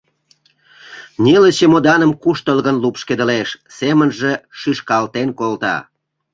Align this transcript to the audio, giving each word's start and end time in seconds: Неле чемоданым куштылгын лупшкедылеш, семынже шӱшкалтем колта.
Неле 1.23 1.49
чемоданым 1.57 2.11
куштылгын 2.23 2.77
лупшкедылеш, 2.83 3.49
семынже 3.77 4.31
шӱшкалтем 4.59 5.29
колта. 5.39 5.75